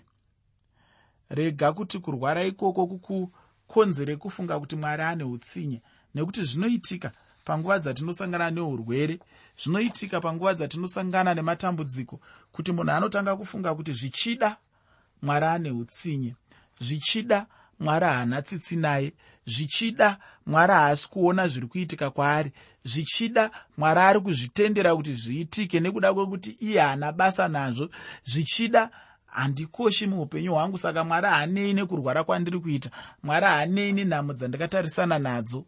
Rega 1.28 1.72
kuti 1.72 1.98
kurwara 1.98 2.44
ikoko 2.44 2.86
kukukonzere 2.86 4.16
kufunga 4.16 4.60
kuti 4.60 4.76
mwari 4.76 5.02
ane 5.02 5.24
utsinye 5.24 5.82
nekuti 6.14 6.42
zvinoitika 6.42 7.12
panguva 7.48 7.78
dzatinosangana 7.78 8.50
neurwere. 8.50 9.18
Zvinoitika 9.56 10.20
panguva 10.20 10.54
dzatinosangana 10.54 11.34
nematambudziko 11.34 12.20
kuti 12.52 12.72
munhu 12.72 12.90
anotanga 12.92 13.36
kufunga 13.36 13.74
kuti 13.74 13.92
zvichida 13.92 14.56
mwari 15.22 15.46
ane 15.46 15.70
utsinye. 15.70 16.34
Zvichida 16.80 17.46
mwari 17.80 18.06
haana 18.06 18.42
tsitsi 18.42 18.76
naye. 18.76 19.12
Zvichida 19.46 20.18
mwari 20.46 20.72
haasi 20.72 21.08
kuona 21.08 21.48
zviri 21.48 21.66
kuitika 21.66 22.10
kwaari. 22.10 22.52
Zvichida 22.84 23.50
mwari 23.78 24.00
ari 24.00 24.20
kuzvitendera 24.20 24.96
kuti 24.96 25.14
zviitike 25.14 25.80
nekuda 25.80 26.14
kwekuti 26.14 26.50
iye 26.60 26.80
haana 26.80 27.12
basa 27.12 27.48
nazvo. 27.48 27.88
Zvichida 28.24 28.90
handikoshi 29.26 30.06
muupenyu 30.06 30.52
hwangu 30.52 30.78
saka 30.78 31.04
mwari 31.04 31.26
haanei 31.26 31.72
nekurwara 31.74 32.24
kwandiri 32.24 32.60
kuita. 32.60 32.90
Mwari 33.22 33.46
haanei 33.46 33.92
nenhamo 33.92 34.32
dzandikatarisana 34.32 35.18
nadzo 35.18 35.64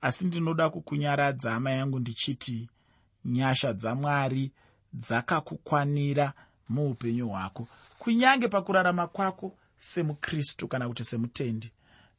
asi 0.00 0.26
ndinoda 0.26 0.70
kukunyaradza 0.70 1.50
hama 1.50 1.70
yangu 1.70 1.98
ndichiti 1.98 2.68
nyasha 3.24 3.72
dzamwari 3.72 4.50
dzakakukwanira 4.94 6.32
muupenyu 6.68 7.28
hwako. 7.28 7.68
Kunyange 7.98 8.48
pakurarama 8.48 9.06
kwako 9.06 9.56
semukristu 9.78 10.68
kana 10.68 10.88
kuti 10.88 11.04
semutendi 11.04 11.70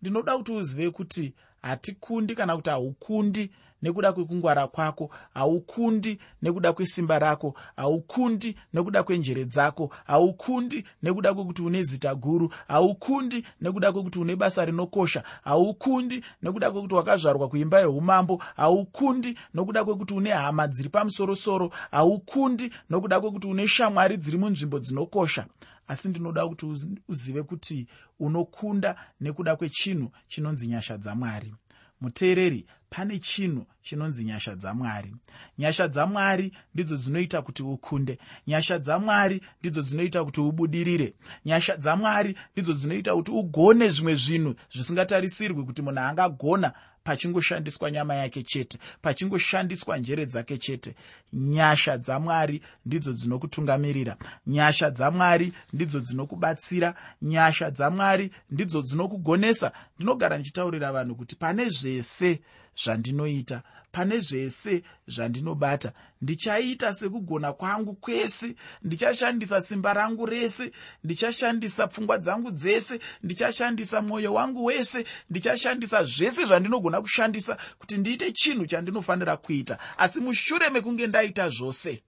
ndinoda 0.01 0.37
kuti 0.37 0.51
uzive 0.51 0.91
kuti 0.91 1.33
hatikundi 1.61 2.35
kana 2.35 2.55
kuti 2.55 2.69
haukundi 2.69 3.51
nekuda 3.81 4.13
kwekungwara 4.13 4.67
kwako 4.67 5.09
haukundi 5.33 6.19
nekuda 6.41 6.73
kwesimba 6.73 7.19
rako 7.19 7.53
haukundi 7.75 8.55
nekuda 8.73 9.03
kwenjere 9.03 9.45
dzako 9.45 9.91
haukundi 10.05 10.85
nekuda 11.03 11.33
kwekuti 11.33 11.61
une 11.61 11.83
zita 11.83 12.15
guru 12.15 12.53
haukundi 12.67 13.43
nekuda 13.61 13.91
kwekuti 13.91 14.19
une 14.19 14.35
basa 14.35 14.65
rinokosha 14.65 15.23
haukundi 15.43 16.23
nekuda 16.43 16.71
kwekuti 16.71 16.95
wakazvarwa 16.95 17.49
kuimba 17.49 17.79
yeumambo 17.79 18.43
haukundi 18.55 19.37
nokuda 19.53 19.85
kwekuti 19.85 20.13
une 20.13 20.31
hama 20.31 20.67
dziri 20.67 20.89
pamusorosoro 20.89 21.71
haukundi 21.91 22.71
nokuda 22.89 23.19
kwekuti 23.21 23.47
une 23.47 23.67
shamwari 23.67 24.17
dziri 24.17 24.37
munzvimbo 24.37 24.79
dzinokosha. 24.79 25.45
Asi 25.87 26.09
ndinoda 26.09 26.47
kuti 26.47 26.65
uzive 27.07 27.43
kuti 27.43 27.87
unokunda 28.19 28.95
nekuda 29.21 29.55
kwechinhu 29.55 30.11
chinonzi 30.27 30.67
nyasha 30.67 30.97
dzamwari 30.97 31.55
muteereri 32.01 32.65
pane 32.89 33.19
chinhu 33.19 33.65
chinonzi 33.81 34.25
nyasha 34.25 34.55
dzamwari. 34.55 35.15
Nyasha 35.57 35.87
dzamwari 35.87 36.51
ndidzo 36.73 36.95
dzinoita 36.97 37.41
kuti 37.41 37.63
ukunde. 37.63 38.17
Nyasha 38.47 38.79
dzamwari 38.79 39.41
ndidzo 39.59 39.81
dzinoita 39.81 40.25
kuti 40.25 40.41
ubudirire. 40.41 41.13
Nyasha 41.45 41.77
dzamwari 41.77 42.35
ndidzo 42.53 42.73
dzinoita 42.73 43.15
kuti 43.15 43.31
ugone 43.31 43.89
zvimwe 43.89 44.15
zvinhu 44.15 44.55
zvisingatarisirwi 44.73 45.63
kuti 45.63 45.81
munhu 45.81 45.99
angagona 45.99 46.73
pachingoshandiswa 47.03 47.91
nyama 47.91 48.15
yake 48.15 48.43
chete 48.43 48.77
pachingoshandiswa 49.01 49.97
njere 49.97 50.25
dzake 50.25 50.57
chete. 50.57 50.95
Nyasha 51.33 51.97
dzamwari 51.97 52.61
ndidzo 52.85 53.13
dzinokutungamirira. 53.13 54.17
Nyasha 54.47 54.91
dzamwari 54.91 55.53
ndidzo 55.73 55.99
dzinokubatsira. 55.99 56.95
Nyasha 57.21 57.71
dzamwari 57.71 58.31
ndidzo 58.49 58.81
dzinokugonesa. 58.81 59.71
Ndinogara 59.95 60.37
ndichitaurira 60.37 60.91
vanhu 60.91 61.15
kuti 61.15 61.35
pane 61.35 61.69
zvese 61.69 62.39
zvandinoita. 62.83 63.63
Pane 63.91 64.19
zvese 64.19 64.83
zvandinobata. 65.07 65.93
Ndichaita 66.21 66.93
sekugona 66.93 67.53
kwangu 67.53 67.93
kwese. 67.93 68.55
Ndichashandisa 68.83 69.61
simba 69.61 69.93
rangu 69.93 70.25
rese. 70.25 70.71
Ndichashandisa 71.03 71.87
pfungwa 71.87 72.17
dzangu 72.17 72.51
dzese. 72.51 72.99
Ndichashandisa 73.23 74.01
mwoyo 74.01 74.33
wangu 74.33 74.65
wese. 74.65 75.05
Ndichashandisa 75.29 76.03
zvese 76.03 76.45
zvandinogona 76.45 77.01
kushandisa 77.01 77.57
kuti 77.77 77.97
ndiite 77.97 78.31
chinhu 78.31 78.65
chandinofanira 78.65 79.37
kuita. 79.37 79.77
Asi 79.97 80.19
mushure 80.19 80.69
mekunge 80.69 81.07
ndaita 81.07 81.49
zvose 81.49 82.03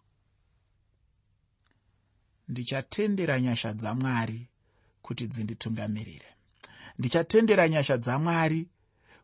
ndichatendera 2.50 3.42
nyasha 3.42 3.74
dzamwari 3.74 4.48
kuti 5.02 5.28
dzinditungamirire 5.28 6.30
ndichatendera 7.00 7.70
nyasha 7.70 7.98
dzamwari 7.98 8.68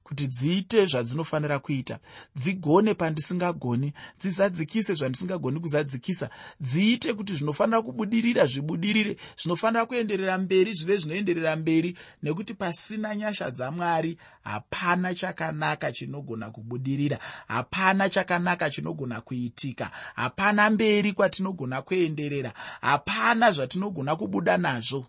kuti 0.06 0.28
dziite 0.28 0.86
zvadzinofanira 0.86 1.60
kuita. 1.60 2.00
Dzigone 2.36 2.94
pandisingagoni 2.94 3.94
dzizadzikise 4.20 4.94
zvandisingagoni 4.94 5.60
kuzadzikisa. 5.60 6.30
Dziite 6.62 7.14
kuti 7.14 7.34
zvinofanira 7.36 7.82
kubudirira 7.82 8.46
zvibudirire 8.46 9.18
zvinofanira 9.38 9.86
kuenderera 9.86 10.38
mberi 10.38 10.74
zvive 10.74 10.98
zvinoenderera 10.98 11.56
mberi 11.56 11.98
nekuti 12.24 12.54
pasina 12.54 13.16
nyasha 13.16 13.52
dzamwari 13.52 14.18
hapana 14.44 15.16
chakanaka 15.16 15.92
chinogona 15.92 16.52
kubudirira. 16.52 17.20
Hapana 17.48 18.10
chakanaka 18.10 18.70
chinogona 18.70 19.22
kuitika. 19.22 19.92
Hapana 20.16 20.70
mberi 20.70 21.14
kwatinogona 21.14 21.82
kuenderera. 21.82 22.54
Hapana 22.82 23.52
zvatinogona 23.52 24.16
kubuda 24.16 24.58
nazvo. 24.58 25.06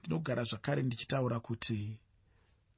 Ndinogara 0.00 0.44
zvakare 0.44 0.82
ndichitaura 0.82 1.40
kuti 1.40 1.98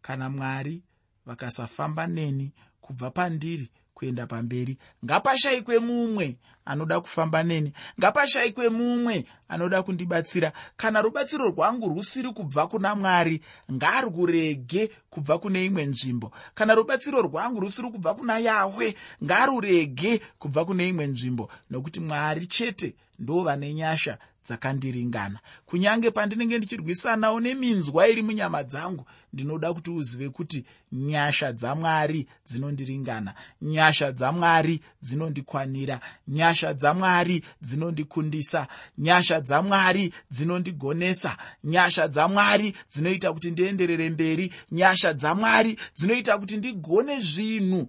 kana 0.07 0.31
mwari 0.31 0.83
vakasafamba 1.27 2.07
neni 2.07 2.53
kubva 2.81 3.11
pandiri 3.11 3.71
kuenda 3.95 4.27
pamberi. 4.27 4.79
Ngapashayikwe 5.05 5.79
mumwe 5.79 6.37
anoda 6.65 7.01
kufamba 7.01 7.43
neni. 7.43 7.73
Ngapashayikwe 8.01 8.69
mumwe 8.69 9.25
anoda 9.49 9.83
kundibatsira. 9.83 10.53
Kana 10.77 11.03
rubatsiro 11.03 11.49
rwangu 11.51 11.89
rusiri 11.89 12.33
kubva 12.33 12.67
kuna 12.67 12.95
mwari 12.95 13.43
ngarurege 13.73 14.91
kubva 15.11 15.39
kune 15.39 15.65
imwe 15.65 15.87
nzvimbo. 15.87 16.33
Kana 16.55 16.75
rubatsiro 16.75 17.23
rwangu 17.23 17.61
rusiri 17.61 17.91
kubva 17.91 18.15
kuna 18.15 18.39
yahwe 18.39 18.95
ngarurege 19.25 20.21
kubva 20.39 20.65
kune 20.65 20.89
imwe 20.89 21.07
nzvimbo. 21.07 21.51
Nokuti 21.71 22.01
mwari 22.01 22.47
chete 22.47 22.95
ndo 23.19 23.43
vane 23.43 23.75
nyasha 23.75 24.19
dzakandiringana. 24.47 25.39
Kunyange 25.67 26.11
pandinenge 26.11 26.59
ndichirwisanawo 26.59 27.41
neminzwa 27.41 28.09
iri 28.09 28.23
munyama 28.23 28.63
dzangu 28.63 29.05
ndinoda 29.33 29.75
kuti 29.75 29.91
uzive 29.91 30.29
kuti 30.29 30.65
nyasha 30.93 31.53
dzamwari 31.53 32.27
dzinondiringana 32.47 33.35
nyasha 33.63 34.13
dzamwari 34.13 34.81
dzinondikwanira 35.03 36.01
nyasha 36.29 36.75
dzamwari 36.75 37.45
dzinondikundisa 37.63 38.67
nyasha 38.99 39.41
dzamwari 39.41 40.13
dzinondigonesa 40.31 41.37
nyasha 41.65 42.09
dzamwari 42.09 42.75
dzinoita 42.91 43.33
kuti 43.33 43.51
ndienderere 43.51 44.11
mberi 44.11 44.53
nyasha 44.73 45.13
dzamwari 45.13 45.79
dzinoita 45.97 46.39
kuti 46.39 46.57
ndigone 46.57 47.21
zvinhu 47.21 47.89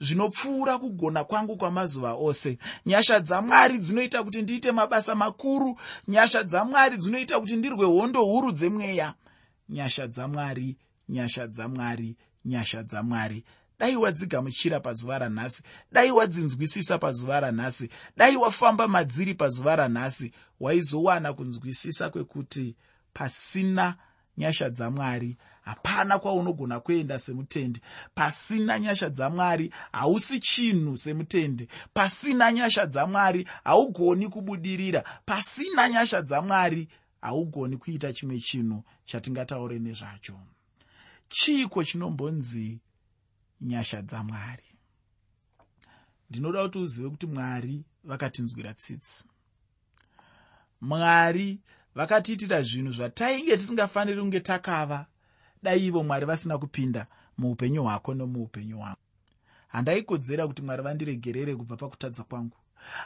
zvinopfuura 0.00 0.78
kugona 0.78 1.24
kwangu 1.24 1.56
kwamazuva 1.56 2.14
ose. 2.14 2.58
Nyasha 2.86 3.20
dzamwari 3.20 3.78
dzinoita 3.78 4.22
kuti 4.24 4.42
ndiite 4.42 4.72
mabasa 4.72 5.14
makuru. 5.14 5.78
Nyasha 6.08 6.42
dzamwari 6.42 6.96
dzinoita 6.96 7.40
kuti 7.40 7.56
ndirwe 7.56 7.86
hondo 7.86 8.24
huru 8.24 8.52
dzemweya. 8.52 9.14
Nyasha 9.68 10.06
dzamwari 10.06 10.76
nyasha 11.08 11.46
dzamwari 11.46 12.16
nyasha 12.44 12.82
dzamwari. 12.82 13.44
Dai 13.78 13.96
wadzigamuchira 13.96 14.80
pazuva 14.80 15.18
ranhasi. 15.18 15.62
Dai 15.92 16.10
wadzinzwisisa 16.10 16.98
pazuva 16.98 17.40
ranhasi. 17.40 17.88
Dai 18.16 18.36
wafamba 18.36 18.88
madziri 18.88 19.34
pazuva 19.34 19.76
ranhasi. 19.76 20.32
Waizowana 20.60 21.32
kunzwisisa 21.32 22.10
kwekuti 22.10 22.76
pasina 23.12 23.96
nyasha 24.36 24.70
dzamwari 24.70 25.36
hapana 25.64 26.18
kwaunogona 26.18 26.80
kuenda 26.80 27.18
semutendi. 27.18 27.80
Pasina 28.14 28.78
nyasha 28.78 29.10
dzamwari 29.10 29.72
hausi 29.92 30.40
chinhu 30.40 30.96
semutendi. 30.96 31.68
Pasina 31.94 32.52
nyasha 32.52 32.86
dzamwari 32.86 33.48
haugoni 33.64 34.28
kubudirira. 34.28 35.04
Pasina 35.26 35.88
nyasha 35.88 36.22
dzamwari 36.22 36.88
haugoni 37.20 37.76
kuita 37.76 38.12
chimwe 38.12 38.40
chinhu 38.40 38.82
chatingataure 39.06 39.78
nezvacho. 39.78 40.40
Chiiko 41.28 41.84
chinombonzi 41.84 42.80
nyasha 43.60 44.02
dzamwari? 44.02 44.64
Ndinoda 46.30 46.62
kuti 46.62 46.78
uzive 46.78 47.10
kuti 47.10 47.26
mwari 47.26 47.84
vakatinzwira 48.04 48.74
tsitsi. 48.74 49.28
Mwari 50.80 51.60
vakatiitira 51.94 52.62
zvinhu 52.62 52.92
zvatainge 52.92 53.56
tisingafaniri 53.56 54.20
kunge 54.20 54.40
takava 54.40 55.06
dai 55.64 55.86
ivo 55.86 56.04
mwari 56.04 56.26
vasina 56.26 56.58
kupinda 56.58 57.06
muupenyu 57.38 57.82
hwako 57.82 58.14
nomuupenyu 58.14 58.76
hwangu. 58.78 58.98
Handaikodzera 59.68 60.46
kuti 60.46 60.62
mwari 60.62 60.82
vandiregerere 60.82 61.56
kubva 61.56 61.76
pakutadza 61.76 62.22
kwangu 62.22 62.56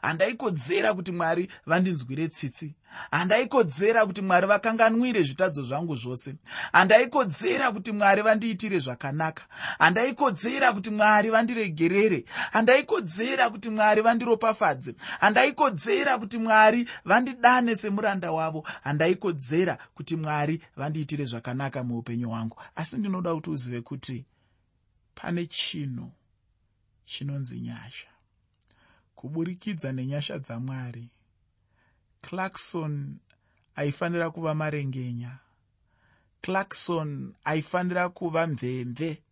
handaikodzera 0.03 0.95
kuti 0.95 1.13
mwari 1.13 1.51
vandinzwire 1.67 2.29
tsitsi. 2.29 2.75
Handaikodzera 3.11 4.07
kuti 4.07 4.23
mwari 4.23 4.47
vakanganwire 4.47 5.23
zvitadzo 5.23 5.63
zvangu 5.63 5.97
zvose. 5.97 6.35
Handaikodzera 6.73 7.73
kuti 7.73 7.93
mwari 7.93 8.23
vandiitire 8.23 8.79
zvakanaka. 8.79 9.43
Handaikodzera 9.79 10.73
kuti 10.73 10.91
mwari 10.91 11.31
vandiregerere. 11.31 12.25
Handaikodzera 12.53 13.51
kuti 13.51 13.71
mwari 13.71 14.03
vandiropafadze. 14.03 14.95
Handaikodzera 15.21 16.19
kuti 16.19 16.39
mwari 16.39 16.89
vandidane 17.05 17.77
semuranda 17.77 18.33
wavo. 18.33 18.67
Handaikodzera 18.85 19.79
kuti 19.95 20.17
mwari 20.17 20.63
vandiitire 20.77 21.25
zvakanaka 21.25 21.85
muupenyu 21.85 22.29
hwangu. 22.29 22.57
Asi 22.77 22.97
ndinoda 22.97 23.35
kuti 23.35 23.51
uzive 23.51 23.81
kuti 23.81 24.25
pane 25.15 25.47
chinhu 25.47 26.13
chinonzi 27.05 27.61
nyasha 27.61 28.09
kuburikidza 29.19 29.93
nenyasha 29.93 30.39
dzamwari. 30.39 31.11
Clarkson 32.23 33.19
aifanira 33.75 34.31
kuva 34.31 34.55
marengenya. 34.55 35.39
Clarkson 36.43 37.35
aifanira 37.45 38.09
kuva 38.09 38.47
mvemve. 38.47 39.23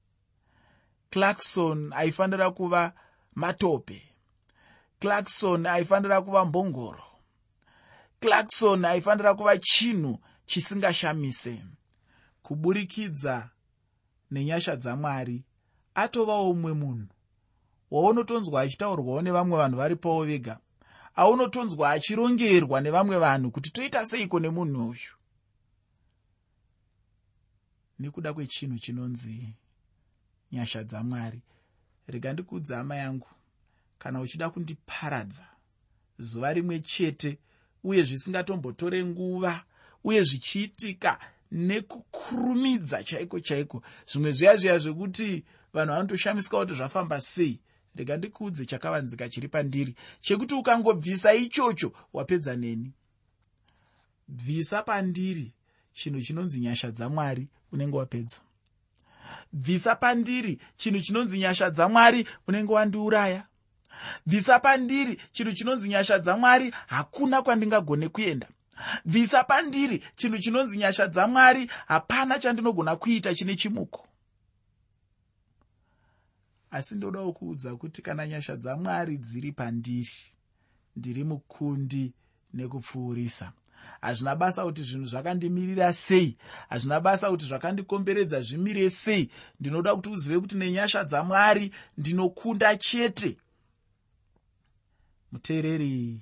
Clarkson 1.11 1.92
aifanira 1.92 2.51
kuva 2.51 2.92
matope. 3.35 4.03
Clarkson 5.01 5.66
aifanira 5.66 6.22
kuva 6.22 6.44
mbongoro. 6.44 7.05
Clarkson 8.20 8.85
aifanira 8.85 9.35
kuva 9.35 9.59
chinhu 9.59 10.18
chisingashamise. 10.46 11.62
Kuburikidza 12.42 13.51
nenyasha 14.31 14.77
dzamwari 14.77 15.44
atovawo 15.94 16.55
mumwe 16.55 16.72
munhu 16.72 17.15
waunotonzwa 17.90 18.61
achitaurwawo 18.62 19.22
nevamwe 19.22 19.59
vanhu 19.59 19.77
varipowo 19.77 20.25
vega 20.25 20.59
aunotonzwa 21.16 21.90
achirongerwa 21.90 22.81
nevamwe 22.81 23.18
vanhu 23.18 23.51
kuti 23.51 23.70
toita 23.70 24.05
seiko 24.05 24.40
nemunhu 24.40 24.88
uyu? 24.88 25.12
Nekuda 27.99 28.35
kwechinhu 28.35 28.79
chinonzi 28.79 29.55
nyasha 30.53 30.85
dzamwari 30.85 31.40
rega 32.07 32.33
ndikuudza 32.33 32.77
hama 32.77 32.96
yangu. 32.96 33.29
Kana 33.99 34.20
uchida 34.20 34.51
kundiparadza 34.51 35.46
zuva 36.18 36.53
rimwe 36.53 36.81
chete 36.81 37.38
uye 37.85 38.03
zvisingatombotore 38.03 39.05
nguva 39.05 39.64
uye 40.05 40.22
zvichiitika 40.22 41.18
nekukurumidza 41.53 43.05
chaiko 43.05 43.40
chaiko 43.40 43.83
zvimwe 44.07 44.33
zviya 44.33 44.57
zviya 44.57 44.79
zvekuti 44.79 45.44
vanhu 45.72 45.92
vanotoshamisika 45.92 46.59
kuti 46.59 46.75
zvafamba 46.75 47.20
sei 47.20 47.61
rega 47.96 48.16
ndikuudze 48.16 48.66
chakavanzika 48.66 49.28
chiri 49.28 49.48
pandiri. 49.48 49.94
Chekuti 50.20 50.54
ukangobvisa 50.54 51.35
ichocho 51.35 51.92
wapedza 52.12 52.56
neni. 52.56 52.92
Bvisa 54.28 54.82
pandiri 54.82 55.52
chinhu 55.92 56.20
chinonzi 56.20 56.61
nyasha 56.61 56.90
dzamwari 56.90 57.48
unenge 57.72 57.96
wapedza. 57.96 58.37
Bvisa 59.52 59.96
pandiri 59.96 60.61
chinhu 60.76 61.00
chinonzi 61.00 61.38
nyasha 61.38 61.70
dzamwari 61.70 62.28
unenge 62.48 62.72
wandiuraya. 62.72 63.46
Bvisa 64.26 64.59
pandiri 64.59 65.20
chinhu 65.32 65.52
chinonzi 65.52 65.88
nyasha 65.88 66.18
dzamwari 66.18 66.74
hakuna 66.87 67.42
kwandingagone 67.42 68.09
kuenda. 68.09 68.48
Bvisa 69.04 69.44
pandiri 69.44 70.04
chinhu 70.16 70.38
chinonzi 70.38 70.78
nyasha 70.78 71.06
dzamwari 71.06 71.70
hapana 71.87 72.38
chandinogona 72.38 72.96
kuita 72.96 73.35
chine 73.35 73.56
chimuko 73.56 74.06
asi 76.70 76.94
ndodawo 76.94 77.33
kuudza 77.33 77.76
kuti 77.76 78.02
kana 78.02 78.26
nyasha 78.26 78.57
dzamwari 78.57 79.18
dziri 79.18 79.52
pandiri 79.52 80.11
ndiri 80.96 81.24
mukundi 81.24 82.12
nekupfuurisa. 82.55 83.52
Hazvina 84.00 84.37
basa 84.37 84.64
kuti 84.64 84.83
zvinhu 84.83 85.07
zvakandimirira 85.07 85.92
sei? 85.92 86.37
Hazvina 86.68 87.00
basa 87.00 87.31
kuti 87.31 87.44
zvakandikomberedza 87.44 88.40
zvimire 88.40 88.90
sei? 88.90 89.31
Ndinoda 89.61 89.96
kuti 89.96 90.09
uzive 90.09 90.40
kuti 90.40 90.57
nenyasha 90.57 91.05
dzamwari 91.05 91.72
ndinokunda 91.98 92.76
chete. 92.76 93.37
Muteereri 95.33 96.20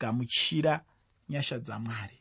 gamuchira 0.00 0.84
nyasha 1.28 1.58
dzamwari 1.58 2.18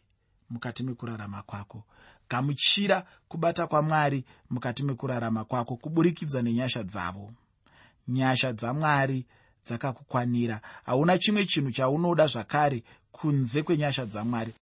mukati 0.50 0.84
mekurarama 0.84 1.44
kwako 1.44 1.84
gamuchira 2.32 3.04
kubata 3.28 3.68
kwamwari 3.68 4.26
mukati 4.50 4.84
mekurarama 4.84 5.46
kwako 5.46 5.76
kuburikidza 5.76 6.42
nenyasha 6.42 6.84
dzavo. 6.84 7.32
Nyasha 8.08 8.54
dzamwari 8.54 9.26
dzakakukwanira. 9.66 10.62
Hauna 10.86 11.18
chimwe 11.18 11.46
chinhu 11.46 11.72
chaunoda 11.72 12.28
zvakare 12.28 12.84
kunze 13.12 13.64
kwenyasha 13.64 14.06
dzamwari 14.06 14.50